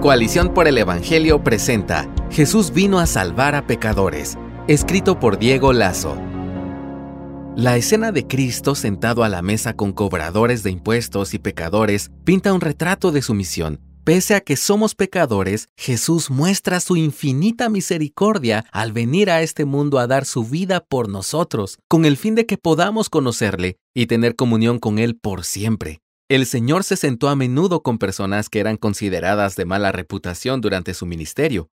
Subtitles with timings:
[0.00, 6.16] Coalición por el Evangelio presenta Jesús vino a salvar a pecadores, escrito por Diego Lazo.
[7.54, 12.54] La escena de Cristo sentado a la mesa con cobradores de impuestos y pecadores pinta
[12.54, 13.78] un retrato de su misión.
[14.02, 19.98] Pese a que somos pecadores, Jesús muestra su infinita misericordia al venir a este mundo
[19.98, 24.34] a dar su vida por nosotros, con el fin de que podamos conocerle y tener
[24.34, 26.00] comunión con Él por siempre.
[26.30, 30.94] El Señor se sentó a menudo con personas que eran consideradas de mala reputación durante
[30.94, 31.70] su ministerio.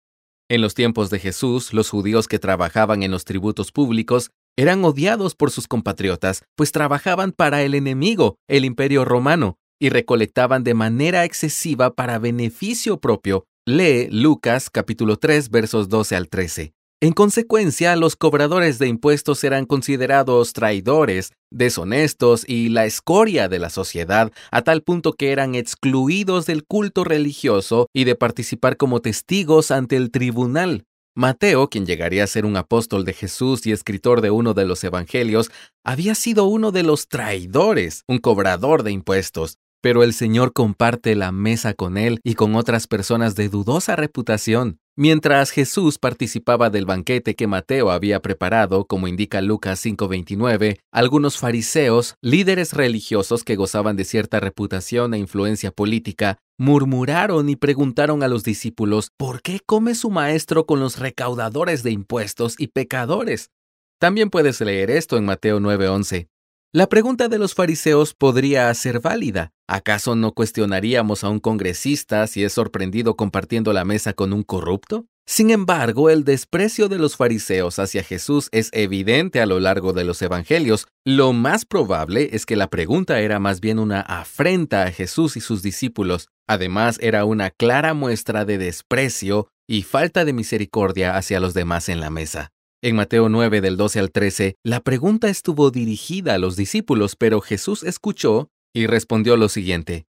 [0.50, 5.34] En los tiempos de Jesús, los judíos que trabajaban en los tributos públicos eran odiados
[5.34, 11.24] por sus compatriotas, pues trabajaban para el enemigo, el imperio romano, y recolectaban de manera
[11.24, 13.46] excesiva para beneficio propio.
[13.66, 16.74] Lee Lucas capítulo 3 versos 12 al 13.
[17.02, 23.70] En consecuencia, los cobradores de impuestos eran considerados traidores, deshonestos y la escoria de la
[23.70, 29.72] sociedad, a tal punto que eran excluidos del culto religioso y de participar como testigos
[29.72, 30.84] ante el tribunal.
[31.16, 34.84] Mateo, quien llegaría a ser un apóstol de Jesús y escritor de uno de los
[34.84, 35.50] evangelios,
[35.84, 39.58] había sido uno de los traidores, un cobrador de impuestos.
[39.82, 44.78] Pero el Señor comparte la mesa con él y con otras personas de dudosa reputación.
[44.94, 52.14] Mientras Jesús participaba del banquete que Mateo había preparado, como indica Lucas 5:29, algunos fariseos,
[52.20, 58.44] líderes religiosos que gozaban de cierta reputación e influencia política, murmuraron y preguntaron a los
[58.44, 63.50] discípulos, ¿por qué come su maestro con los recaudadores de impuestos y pecadores?
[63.98, 66.28] También puedes leer esto en Mateo 9:11.
[66.74, 69.52] La pregunta de los fariseos podría ser válida.
[69.72, 75.06] ¿Acaso no cuestionaríamos a un congresista si es sorprendido compartiendo la mesa con un corrupto?
[75.24, 80.04] Sin embargo, el desprecio de los fariseos hacia Jesús es evidente a lo largo de
[80.04, 80.88] los evangelios.
[81.06, 85.40] Lo más probable es que la pregunta era más bien una afrenta a Jesús y
[85.40, 86.28] sus discípulos.
[86.46, 92.00] Además, era una clara muestra de desprecio y falta de misericordia hacia los demás en
[92.00, 92.50] la mesa.
[92.84, 97.40] En Mateo 9 del 12 al 13, la pregunta estuvo dirigida a los discípulos, pero
[97.40, 100.06] Jesús escuchó y respondió lo siguiente.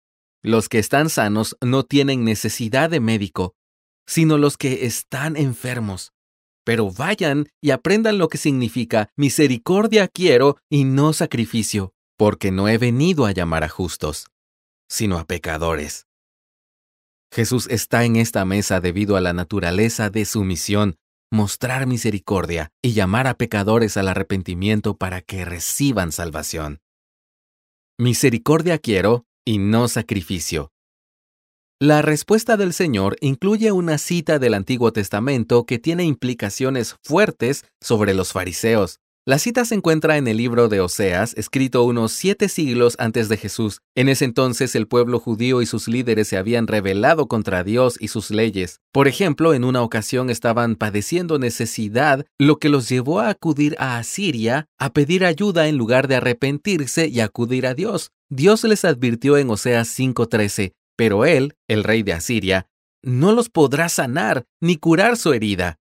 [0.42, 3.54] Los que están sanos no tienen necesidad de médico,
[4.06, 6.12] sino los que están enfermos.
[6.64, 12.78] Pero vayan y aprendan lo que significa misericordia quiero y no sacrificio, porque no he
[12.78, 14.26] venido a llamar a justos,
[14.88, 16.06] sino a pecadores.
[17.32, 20.96] Jesús está en esta mesa debido a la naturaleza de su misión,
[21.30, 26.80] mostrar misericordia y llamar a pecadores al arrepentimiento para que reciban salvación.
[27.98, 30.70] Misericordia quiero y no sacrificio.
[31.80, 38.12] La respuesta del Señor incluye una cita del Antiguo Testamento que tiene implicaciones fuertes sobre
[38.12, 39.00] los fariseos.
[39.28, 43.36] La cita se encuentra en el libro de Oseas, escrito unos siete siglos antes de
[43.36, 43.80] Jesús.
[43.96, 48.06] En ese entonces el pueblo judío y sus líderes se habían rebelado contra Dios y
[48.06, 48.78] sus leyes.
[48.92, 53.98] Por ejemplo, en una ocasión estaban padeciendo necesidad, lo que los llevó a acudir a
[53.98, 58.12] Asiria a pedir ayuda en lugar de arrepentirse y acudir a Dios.
[58.30, 62.68] Dios les advirtió en Oseas 5:13, pero él, el rey de Asiria,
[63.02, 65.80] no los podrá sanar ni curar su herida.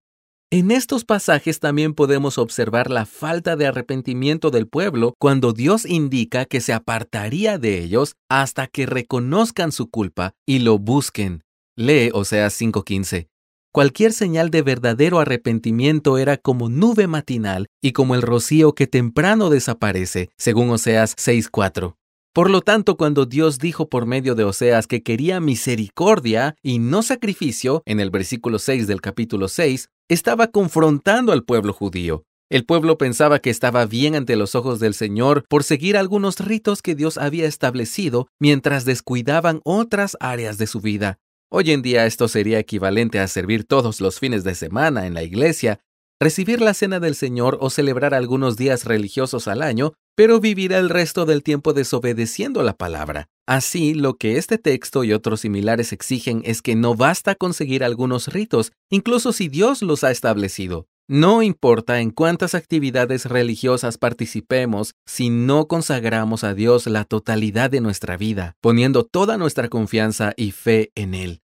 [0.56, 6.46] En estos pasajes también podemos observar la falta de arrepentimiento del pueblo cuando Dios indica
[6.46, 11.42] que se apartaría de ellos hasta que reconozcan su culpa y lo busquen.
[11.76, 13.28] Lee Oseas 5:15.
[13.70, 19.50] Cualquier señal de verdadero arrepentimiento era como nube matinal y como el rocío que temprano
[19.50, 21.98] desaparece, según Oseas 6:4.
[22.36, 27.02] Por lo tanto, cuando Dios dijo por medio de Oseas que quería misericordia y no
[27.02, 32.24] sacrificio, en el versículo 6 del capítulo 6, estaba confrontando al pueblo judío.
[32.48, 36.80] El pueblo pensaba que estaba bien ante los ojos del Señor por seguir algunos ritos
[36.80, 41.18] que Dios había establecido mientras descuidaban otras áreas de su vida.
[41.50, 45.24] Hoy en día esto sería equivalente a servir todos los fines de semana en la
[45.24, 45.80] iglesia
[46.20, 50.88] recibir la cena del Señor o celebrar algunos días religiosos al año, pero vivir el
[50.88, 53.28] resto del tiempo desobedeciendo la palabra.
[53.46, 58.28] Así, lo que este texto y otros similares exigen es que no basta conseguir algunos
[58.28, 60.88] ritos, incluso si Dios los ha establecido.
[61.08, 67.80] No importa en cuántas actividades religiosas participemos si no consagramos a Dios la totalidad de
[67.80, 71.42] nuestra vida, poniendo toda nuestra confianza y fe en Él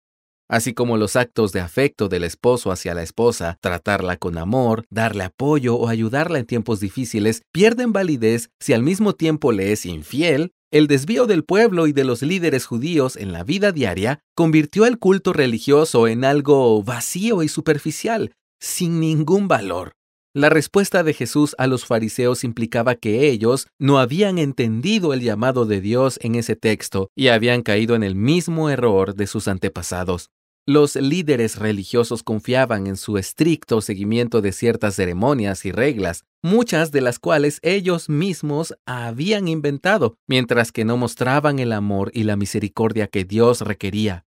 [0.49, 5.23] así como los actos de afecto del esposo hacia la esposa, tratarla con amor, darle
[5.23, 10.51] apoyo o ayudarla en tiempos difíciles, pierden validez si al mismo tiempo le es infiel.
[10.71, 14.97] El desvío del pueblo y de los líderes judíos en la vida diaria convirtió el
[14.97, 19.93] culto religioso en algo vacío y superficial, sin ningún valor.
[20.35, 25.67] La respuesta de Jesús a los fariseos implicaba que ellos no habían entendido el llamado
[25.67, 30.31] de Dios en ese texto y habían caído en el mismo error de sus antepasados.
[30.65, 37.01] Los líderes religiosos confiaban en su estricto seguimiento de ciertas ceremonias y reglas, muchas de
[37.01, 43.05] las cuales ellos mismos habían inventado, mientras que no mostraban el amor y la misericordia
[43.05, 44.25] que Dios requería.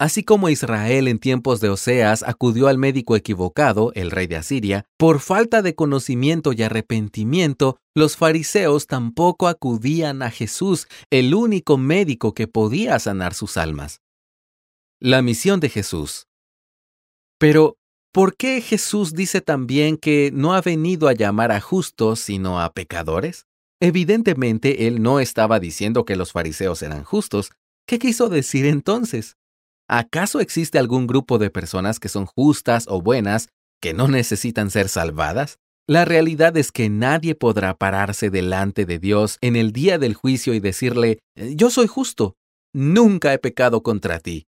[0.00, 4.86] Así como Israel en tiempos de Oseas acudió al médico equivocado, el rey de Asiria,
[4.98, 12.34] por falta de conocimiento y arrepentimiento, los fariseos tampoco acudían a Jesús, el único médico
[12.34, 14.00] que podía sanar sus almas.
[15.00, 16.26] La misión de Jesús.
[17.38, 17.76] Pero,
[18.12, 22.72] ¿por qué Jesús dice también que no ha venido a llamar a justos, sino a
[22.72, 23.46] pecadores?
[23.80, 27.52] Evidentemente, él no estaba diciendo que los fariseos eran justos.
[27.86, 29.36] ¿Qué quiso decir entonces?
[29.96, 33.50] ¿Acaso existe algún grupo de personas que son justas o buenas
[33.80, 35.60] que no necesitan ser salvadas?
[35.86, 40.52] La realidad es que nadie podrá pararse delante de Dios en el día del juicio
[40.52, 42.34] y decirle, yo soy justo,
[42.72, 44.48] nunca he pecado contra ti.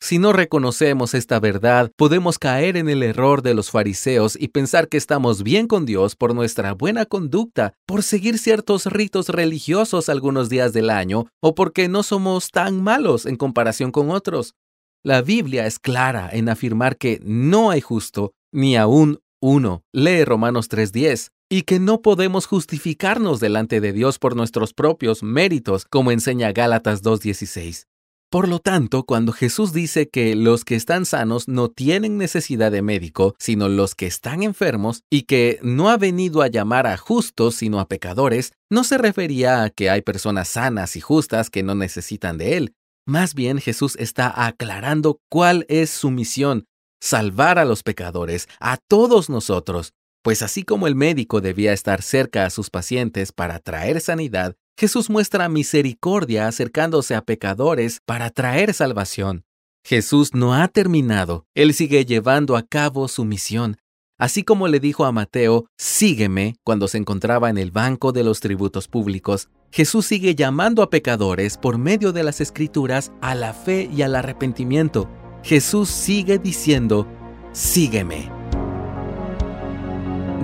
[0.00, 4.88] Si no reconocemos esta verdad, podemos caer en el error de los fariseos y pensar
[4.88, 10.48] que estamos bien con Dios por nuestra buena conducta, por seguir ciertos ritos religiosos algunos
[10.48, 14.54] días del año o porque no somos tan malos en comparación con otros.
[15.02, 19.82] La Biblia es clara en afirmar que no hay justo, ni aún uno.
[19.92, 25.84] Lee Romanos 3:10 y que no podemos justificarnos delante de Dios por nuestros propios méritos,
[25.84, 27.86] como enseña Gálatas 2.16.
[28.28, 32.82] Por lo tanto, cuando Jesús dice que los que están sanos no tienen necesidad de
[32.82, 37.54] médico, sino los que están enfermos, y que no ha venido a llamar a justos,
[37.54, 41.76] sino a pecadores, no se refería a que hay personas sanas y justas que no
[41.76, 42.74] necesitan de Él.
[43.06, 46.66] Más bien Jesús está aclarando cuál es su misión,
[47.00, 49.92] salvar a los pecadores, a todos nosotros.
[50.22, 55.08] Pues así como el médico debía estar cerca a sus pacientes para traer sanidad, Jesús
[55.08, 59.44] muestra misericordia acercándose a pecadores para traer salvación.
[59.82, 63.78] Jesús no ha terminado, Él sigue llevando a cabo su misión.
[64.18, 68.40] Así como le dijo a Mateo, sígueme cuando se encontraba en el banco de los
[68.40, 73.88] tributos públicos, Jesús sigue llamando a pecadores por medio de las escrituras a la fe
[73.90, 75.08] y al arrepentimiento.
[75.42, 77.06] Jesús sigue diciendo,
[77.52, 78.30] sígueme.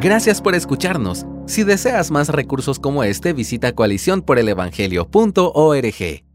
[0.00, 1.26] Gracias por escucharnos.
[1.46, 6.31] Si deseas más recursos como este, visita coaliciónporelevangelio.org.